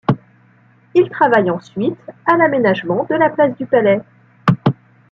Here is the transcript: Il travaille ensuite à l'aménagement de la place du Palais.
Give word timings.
Il 0.95 1.07
travaille 1.11 1.51
ensuite 1.51 1.95
à 2.25 2.35
l'aménagement 2.35 3.05
de 3.07 3.13
la 3.13 3.29
place 3.29 3.55
du 3.55 3.67
Palais. 3.67 4.01